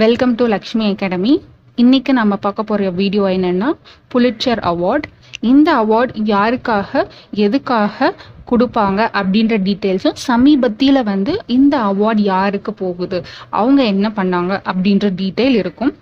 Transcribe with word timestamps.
Welcome 0.00 0.32
to 0.38 0.44
Lakshmi 0.52 0.84
academy 0.92 1.30
இன்னைக்கு 1.78 2.12
நம்ம 2.18 2.34
பார்க்க 2.36 2.62
போகிற 2.62 2.88
வீடியோ 2.98 3.24
என்னன்னா 3.34 3.68
புலிட்சர் 4.12 4.60
அவார்ட் 4.70 5.04
இந்த 5.50 5.68
அவார்ட் 5.82 6.12
யாருக்காக 6.30 7.02
எதுக்காக 7.44 8.08
கொடுப்பாங்க 8.50 9.00
அப்படின்ற 9.18 9.56
டீட்டெயில்ஸும் 9.66 10.18
சமீபத்தில் 10.24 11.00
வந்து 11.10 11.34
இந்த 11.56 11.76
அவார்ட் 11.90 12.20
யாருக்கு 12.32 12.72
போகுது 12.82 13.20
அவங்க 13.60 13.80
என்ன 13.92 14.08
பண்ணாங்க 14.18 14.52
அப்படின்ற 14.72 15.08
டீட்டெயில் 15.20 15.56
இருக்கும். 15.62 15.92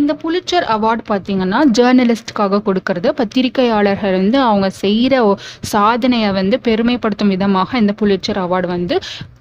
இந்த 0.00 0.14
புலிச்சர் 0.22 0.66
அவார்ட் 0.76 1.02
பார்த்தீங்கன்னா 1.10 1.62
ஜேர்னலிஸ்டுக்காக 1.78 2.62
கொடுக்கறது. 2.68 3.10
பத்திரிகையாளர்கள் 3.20 4.16
வந்து 4.20 4.40
அவங்க 4.50 4.70
செய்கிற 4.84 5.14
சாதனையை 5.74 6.30
வந்து 6.40 6.58
பெருமைப்படுத்தும் 6.68 7.34
விதமாக 7.36 7.78
இந்த 7.84 7.94
புலிச்சர் 8.02 8.40
அவார்டு 8.44 8.70
வந்து 8.76 8.98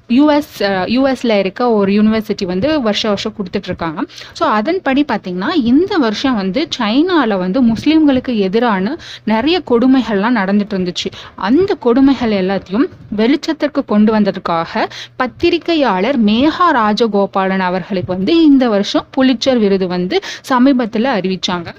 யூஎஸ் 0.10 0.54
யூஎஸ்ல 0.88 1.38
இருக்க 1.38 1.72
ஒரு 1.72 1.92
யூனிவர்சிட்டி 1.92 2.46
வந்து 2.46 2.80
வருஷ 2.80 3.04
வருஷம் 3.10 3.36
கொடுத்துட்டு 3.38 3.66
இருக்காங்க 3.66 4.00
ஸோ 4.40 4.44
அதன்படி 4.50 5.06
பார்த்தீங்கன்னா 5.12 5.50
இந்த 5.64 5.98
வருஷம் 5.98 6.36
வந்து 6.36 6.68
சைனாவில் 6.70 7.36
வந்து 7.38 7.62
முஸ்லீம்களுக்கு 7.62 8.34
எதிரான 8.38 8.96
நிறைய 9.24 9.62
கொடுமைகள்லாம் 9.72 10.38
நடந்துட்டு 10.40 10.76
இருந்துச்சு 10.78 11.10
அந்த 11.36 11.76
கொடுமைகள் 11.80 12.36
எல்லாத்தையும் 12.42 12.88
வெளிச்சத்திற்கு 13.16 13.84
கொண்டு 13.86 14.12
வந்ததுக்காக 14.12 14.86
பத்திரிகையாளர் 15.18 16.18
மேகா 16.30 16.68
ராஜகோபாலன் 16.72 17.66
அவர்களுக்கு 17.70 18.14
வந்து 18.14 18.36
இந்த 18.44 18.70
வருஷம் 18.70 19.06
புலிச்சர் 19.12 19.58
விருது 19.58 19.88
வந்து 19.88 20.16
சமீபத்தில் 20.44 21.16
அறிவிச்சாங்க. 21.18 21.70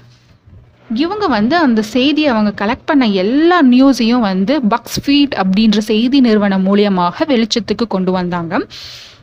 இவங்க 0.93 1.27
வந்து 1.27 1.55
அந்த 1.55 1.81
செய்தியை 1.81 2.29
அவங்க 2.29 2.65
கலெக்ட் 2.65 2.85
பண்ண 2.85 3.05
எல்லா 3.05 3.63
நியூஸையும் 3.63 4.19
வந்து 4.19 4.59
பக்ஸ் 4.69 4.99
ஃபீட் 5.05 5.35
அப்படின்ற 5.35 5.77
செய்தி 5.77 6.19
நிறுவனம் 6.19 6.65
மூலியமாக 6.65 7.25
வெளிச்சத்துக்கு 7.25 7.87
கொண்டு 7.87 8.11
வந்தாங்க. 8.11 8.59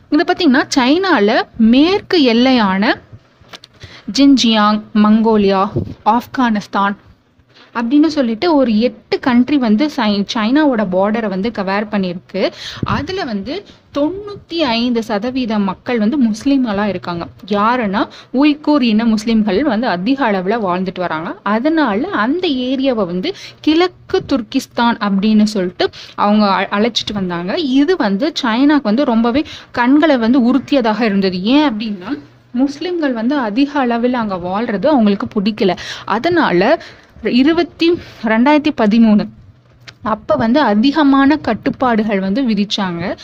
இது 0.09 0.23
பார்த்திங்கன்னா 0.23 0.63
சைனாவில் 0.67 1.45
மேற்கு 1.57 2.33
எல்லையான 2.33 3.01
ஜின்ஜியாங் 4.19 4.81
மங்கோலியா 4.93 5.69
ஆப்கானிஸ்தான் 6.05 6.95
அப்படின்னு 7.79 8.09
சொல்லிட்டு 8.17 8.55
ஒரு 8.55 8.79
எட்டு 8.79 9.19
கண்ட்ரி 9.19 9.57
வந்து 9.57 9.89
சை 9.89 10.11
சைனாவோட 10.35 10.83
பார்டரை 10.95 11.27
வந்து 11.27 11.51
கவேர் 11.57 11.91
பண்ணியிருக்கு. 11.91 12.43
அதில் 12.83 13.25
வந்து 13.25 13.65
தொண்ணூற்றி 13.97 14.57
ஐந்து 14.57 15.03
சதவீத 15.03 15.59
மக்கள் 15.59 15.99
வந்து 15.99 16.17
முஸ்லீம்களாக 16.25 16.87
இருக்காங்க. 16.87 17.27
யாருன்னா 17.47 18.01
உய்கூர் 18.33 18.81
இன 18.81 19.05
முஸ்லீம்கள் 19.05 19.61
வந்து 19.61 19.87
அதிக 19.87 20.25
அளவில் 20.25 20.63
வாழ்ந்துட்டு 20.65 20.99
வராங்க. 20.99 21.29
அதனால 21.43 22.07
அந்த 22.07 22.47
ஏரியாவை 22.47 23.05
வந்து 23.05 23.31
கிழக்கு 23.61 24.19
துர்கிஸ்தான் 24.33 24.97
அப்படின்னு 25.07 25.43
சொல்லிட்டு 25.43 25.87
அவங்க 26.15 26.67
அழைச்சிட்டு 26.71 27.13
வந்தாங்க. 27.13 27.53
இது 27.55 27.95
வந்து 27.95 28.33
சைனாக்கு 28.43 28.89
வந்து 28.91 29.05
ரொம்பவே 29.05 29.43
கண்களை 29.71 30.17
வந்து 30.17 30.41
உறுத்தியதாக 30.51 31.01
இருந்தது. 31.01 31.43
ஏன் 31.43 31.67
அப்படின்னா 31.71 32.11
முஸ்லிம்கள் 32.51 33.13
வந்து 33.13 33.35
அதிக 33.37 33.79
அளவில் 33.79 34.13
அங்கே 34.13 34.35
வாழ்றது 34.35 34.85
அவங்களுக்கு 34.85 35.27
பிடிக்கல. 35.35 35.71
அதனால 36.05 36.79
இருபத்தி 37.23 37.91
ரெண்டாயிரத்தி 38.23 38.71
பதிமூணு. 38.77 39.29
அப்போ 40.01 40.35
வந்து 40.35 40.59
அதிகமான 40.59 41.37
கட்டுப்பாடுகள் 41.37 42.19
வந்து 42.19 42.41
விதிச்சாங்க. 42.43 43.17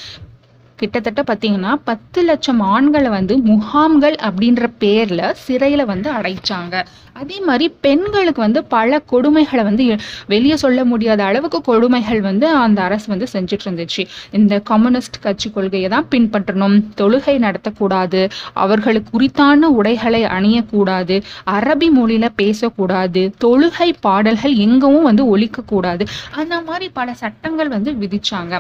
கிட்டத்தட்ட 0.84 1.22
பார்த்தீங்கன்னா 1.30 1.74
பத்து 1.90 2.20
லட்சம் 2.30 2.62
ஆண்களை 2.74 3.10
வந்து 3.20 3.36
முகாம்கள் 3.52 4.18
அப்படின்ற 4.28 4.64
பேரில் 4.84 5.26
சிறையில் 5.46 5.90
வந்து 5.94 6.10
அடைச்சாங்க. 6.20 6.76
அதே 7.22 7.38
மாதிரி 7.48 7.66
பெண்களுக்கு 7.86 8.42
வந்து 8.44 8.62
பல 8.74 9.00
கொடுமைகளை 9.12 9.64
வந்து 9.68 9.84
வெளியே 10.32 10.56
சொல்ல 10.62 10.80
முடியாத 10.92 11.22
அளவுக்கு 11.30 11.60
கொடுமைகள் 11.68 12.22
வந்து 12.28 12.48
அந்த 12.62 12.80
அரசு 12.88 13.08
வந்து 13.12 13.28
செஞ்சுட்டு 13.34 13.66
இருந்துச்சு. 13.68 14.04
இந்த 14.38 14.54
கம்யூனிஸ்ட் 14.70 15.20
கட்சி 15.26 15.50
கொள்கையை 15.58 15.90
தான் 15.96 16.08
பின்பற்றணும். 16.14 16.78
தொழுகை 17.02 17.36
நடத்தக்கூடாது. 17.46 18.22
அவர்களுக்கு 18.64 19.12
குறித்தான 19.16 19.70
உடைகளை 19.80 20.22
அணியக்கூடாது. 20.38 21.18
அரபி 21.58 21.90
மொழியில் 21.98 22.38
பேசக்கூடாது. 22.42 23.24
தொழுகை 23.46 23.90
பாடல்கள் 24.08 24.56
எங்கவும் 24.66 25.08
வந்து 25.10 25.26
ஒழிக்கக்கூடாது 25.36 26.06
அந்த 26.42 26.56
மாதிரி 26.70 26.88
பல 27.00 27.14
சட்டங்கள் 27.24 27.72
வந்து 27.76 27.92
விதிச்சாங்க. 28.02 28.54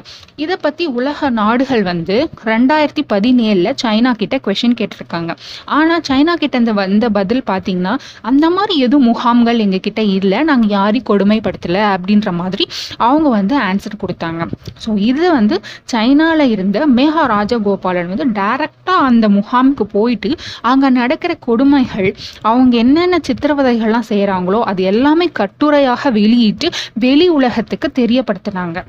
இதை 0.43 0.57
பற்றி 0.67 0.85
உலக 0.99 1.29
நாடுகள் 1.41 1.83
வந்து 1.91 2.12
ரெண்டாயிரத்தி 2.51 3.03
பதினேழுல 3.13 3.71
சைனா 3.83 4.11
கிட்ட 4.21 4.35
கொஷின் 4.47 4.77
கேட்டிருக்காங்க. 4.79 5.31
ஆனா 5.77 5.95
சைனா 6.09 6.33
கிட்ட 6.43 6.61
இந்த 6.63 6.73
வந்த 6.81 7.09
பதில் 7.17 7.43
பாத்தீங்கன்னா 7.51 7.93
அந்த 8.31 8.45
மாதிரி 8.55 8.75
எதுவும் 8.85 9.07
முகாம்கள் 9.09 9.63
எங்க 9.65 9.79
கிட்ட 9.87 10.01
இல்லை 10.17 10.39
நாங்க 10.49 10.67
யாரையும் 10.77 11.07
கொடுமைப்படுத்தல 11.11 11.79
அப்படின்ற 11.93 12.31
மாதிரி 12.41 12.65
அவங்க 13.07 13.27
வந்து 13.37 13.55
ஆன்சர் 13.69 14.01
கொடுத்தாங்க. 14.03 14.41
ஸோ 14.85 14.89
இது 15.09 15.25
வந்து 15.37 15.55
சைனால 15.93 16.47
இருந்த 16.55 16.79
மேகா 16.99 17.23
ராஜகோபாலன் 17.35 18.11
வந்து 18.13 18.27
டைரக்டா 18.39 18.95
அந்த 19.09 19.25
முகாமுக்கு 19.37 19.87
போயிட்டு 19.97 20.31
அங்க 20.71 20.89
நடக்கிற 20.99 21.31
கொடுமைகள் 21.47 22.09
அவங்க 22.51 22.73
என்னென்ன 22.83 23.19
சித்திரவதைகள்லாம் 23.27 24.09
செய்யறாங்களோ 24.11 24.61
அது 24.71 24.81
எல்லாமே 24.91 25.27
கட்டுரையாக 25.39 26.11
வெளியிட்டு 26.19 26.67
வெளி 27.05 27.27
உலகத்துக்கு 27.37 27.87
தெரியப்படுத்தினாங்க. 27.99 28.79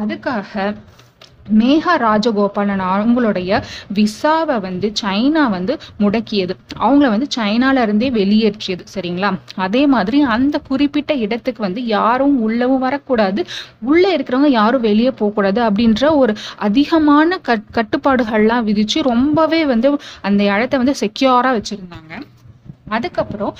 அதுக்காக 0.00 0.74
மேகா 1.50 1.94
ராஜகோபாலன் 1.96 2.80
அவங்களுடைய 2.80 3.62
விசாவை 3.94 4.60
வந்து 4.60 4.92
சைனா 5.02 5.50
வந்து 5.50 5.78
முடக்கியது. 6.00 6.50
அவங்கள 6.78 7.08
வந்து 7.08 7.26
சைனால 7.36 7.82
இருந்தே 7.82 8.10
வெளியேற்றியது. 8.10 8.84
சரிங்களா? 8.94 9.38
அதே 9.54 9.86
மாதிரி 9.86 10.20
அந்த 10.22 10.58
குறிப்பிட்ட 10.58 11.14
இடத்துக்கு 11.14 11.62
வந்து 11.62 11.86
யாரும் 11.86 12.48
உள்ளவும் 12.48 12.78
வரக்கூடாது. 12.78 13.44
உள்ள 13.80 14.16
இருக்கிறவங்க 14.16 14.46
யாரும் 14.46 14.80
வெளியே 14.80 15.10
போகக்கூடாது 15.10 15.70
அப்படின்ற 15.70 16.16
ஒரு 16.16 16.34
அதிகமான 16.56 17.38
கட் 17.38 17.62
கட்டுப்பாடுகள்லாம் 17.74 18.66
விதிச்சு 18.68 19.02
ரொம்பவே 19.02 19.64
வந்து 19.64 19.98
அந்த 20.22 20.44
இடத்த 20.44 20.76
வந்து 20.76 20.94
செக்யூரா 21.00 21.60
வச்சிருந்தாங்க. 21.60 22.22
அதுக்கப்புறம் 22.92 23.54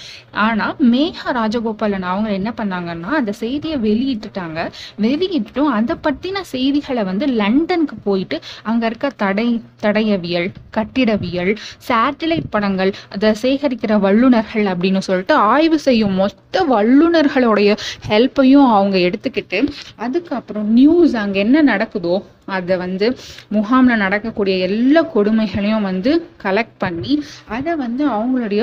ஆனால் 0.45 0.77
மேகா 0.93 1.29
ராஜகோபாலன் 1.33 2.09
அவங்க 2.13 2.31
என்ன 2.33 2.51
பண்ணாங்கன்னா 2.57 3.11
அந்த 3.21 3.33
செய்தியை 3.43 3.77
வெளியிட்டுட்டாங்க. 3.87 4.59
வெளியிட்டும் 5.03 5.71
அதை 5.73 5.95
பற்றின 6.07 6.43
செய்திகளை 6.51 7.03
வந்து 7.05 7.27
லண்டனுக்கு 7.41 7.97
போயிட்டு 8.05 8.37
அங்கே 8.63 8.87
இருக்க 8.87 9.11
தடை 9.17 9.49
தடையவியல் 9.83 10.49
கட்டிடவியல் 10.77 11.53
சேட்டலைட் 11.89 12.51
படங்கள் 12.51 12.93
அதை 13.15 13.31
சேகரிக்கிற 13.43 13.93
வல்லுநர்கள் 14.01 14.67
அப்படின்னு 14.73 15.03
சொல்லிட்டு 15.09 15.35
ஆய்வு 15.53 15.79
செய்யும் 15.79 16.15
மொத்த 16.15 16.65
வல்லுநர்களுடைய 16.73 17.71
ஹெல்ப்பையும் 18.09 18.71
அவங்க 18.75 18.97
எடுத்துக்கிட்டு 19.09 19.61
அதுக்கப்புறம் 19.97 20.69
நியூஸ் 20.73 21.17
அங்கே 21.17 21.41
என்ன 21.41 21.63
நடக்குதோ 21.73 22.15
அதை 22.59 22.77
வந்து 22.87 23.07
முகாமில் 23.57 24.03
நடக்கக்கூடிய 24.05 24.57
எல்லா 24.69 25.03
கொடுமைகளையும் 25.15 25.89
வந்து 25.91 26.13
கலெக்ட் 26.45 26.77
பண்ணி 26.85 27.15
அதை 27.57 27.73
வந்து 27.87 28.05
அவங்களுடைய 28.17 28.63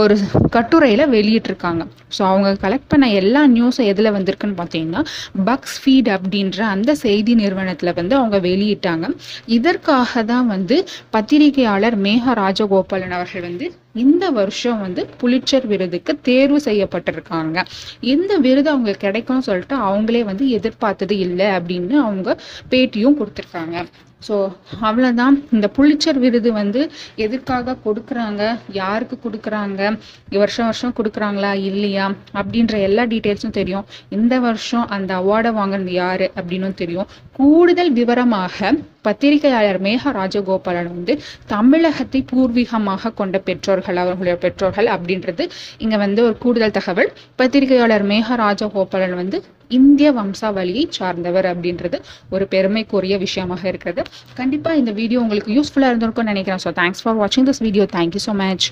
ஒரு 0.00 0.14
கட்டுரையில் 0.54 1.10
வெளியிட்டிருக்காங்க. 1.14 1.82
ஸோ 2.16 2.20
அவங்க 2.28 2.50
கலெக்ட் 2.62 2.90
பண்ண 2.92 3.06
எல்லா 3.20 3.40
நியூஸும் 3.56 3.88
எதில் 3.92 4.14
வந்திருக்குன்னு 4.16 4.56
பார்த்தீங்கன்னா 4.60 5.02
பக்ஸ் 5.48 5.76
ஃபீட் 5.80 6.08
அப்படின்ற 6.16 6.60
அந்த 6.74 6.90
செய்தி 7.02 7.32
நிறுவனத்தில் 7.42 7.96
வந்து 7.98 8.14
அவங்க 8.20 8.38
வெளியிட்டாங்க. 8.48 9.08
இதற்காக 9.56 10.22
தான் 10.32 10.48
வந்து 10.54 10.78
பத்திரிகையாளர் 11.16 11.96
மேகா 12.06 12.34
ராஜகோபாலன் 12.42 13.16
அவர்கள் 13.18 13.46
வந்து 13.48 13.68
இந்த 13.94 14.30
வருஷம் 14.30 14.80
வந்து 14.80 15.08
புளிச்சர் 15.20 15.66
விருதுக்கு 15.66 16.20
தேர்வு 16.22 16.60
செய்யப்பட்டிருக்காங்க. 16.64 17.64
இந்த 18.00 18.36
விருது 18.36 18.70
அவங்க 18.70 18.92
கிடைக்கும்னு 18.92 19.42
சொல்லிட்டு 19.42 19.76
அவங்களே 19.76 20.24
வந்து 20.24 20.48
எதிர்பார்த்தது 20.48 21.18
இல்லை 21.18 21.46
அப்படின்னு 21.46 21.96
அவங்க 22.06 22.38
பேட்டியும் 22.70 23.18
கொடுத்துருக்காங்க. 23.20 23.84
ஸோ 24.28 24.52
அவ்வளோதான் 24.82 25.36
இந்த 25.50 25.70
புளிச்சர் 25.76 26.18
விருது 26.18 26.52
வந்து 26.52 26.90
எதுக்காக 27.16 27.76
கொடுக்குறாங்க? 27.86 28.58
யாருக்கு 28.72 29.16
கொடுக்குறாங்க? 29.24 29.98
வருஷம் 30.30 30.64
வருஷம் 30.64 30.94
கொடுக்குறாங்களா? 31.02 31.54
இல்லையா? 31.54 32.10
அப்படின்ற 32.34 32.80
எல்லா 32.80 33.04
டீட்டெயில்ஸும் 33.04 33.58
தெரியும். 33.60 33.84
இந்த 34.08 34.38
வருஷம் 34.38 34.88
அந்த 34.88 35.14
அவார்டை 35.14 35.52
வாங்கினது 35.52 35.92
யாரு? 35.92 36.30
அப்படின்னு 36.40 36.74
தெரியும். 36.74 37.10
கூடுதல் 37.32 37.92
விவரமாக 37.92 38.72
பத்திரிகையாளர் 39.06 39.78
மேகா 39.86 40.10
ராஜகோபாலன் 40.18 40.90
வந்து 40.96 41.14
தமிழகத்தை 41.54 42.20
பூர்வீகமாக 42.30 43.12
கொண்ட 43.20 43.36
பெற்றோர்கள் 43.48 44.00
அவர்களுடைய 44.02 44.36
பெற்றோர்கள் 44.44 44.88
அப்படின்றது 44.94 45.44
இங்க 45.84 45.96
வந்து 46.04 46.20
ஒரு 46.28 46.36
கூடுதல் 46.44 46.76
தகவல். 46.78 47.10
பத்திரிகையாளர் 47.40 48.06
மேகா 48.12 48.36
ராஜகோபாலன் 48.44 49.16
வந்து 49.22 49.40
இந்திய 49.78 50.08
வம்சாவளியை 50.18 50.84
சார்ந்தவர் 50.98 51.46
அப்படின்றது 51.52 51.98
ஒரு 52.34 52.46
பெருமைக்குரிய 52.54 53.16
விஷயமாக 53.26 53.62
இருக்கிறது. 53.72 54.02
கண்டிப்பா 54.40 54.72
இந்த 54.82 54.92
வீடியோ 55.00 55.20
உங்களுக்கு 55.24 55.54
யூஸ்ஃபுல்லா 55.58 55.90
இருந்திருக்கும்னு 55.92 56.32
நினைக்கிறேன். 56.34 56.62
ஸோ 56.66 56.72
தேங்க்ஸ் 56.80 57.02
ஃபார் 57.04 57.18
வாட்சிங் 57.22 57.48
this 57.50 57.64
video 57.68 57.86
thank you 57.96 58.22
so 58.28 58.34
much 58.42 58.66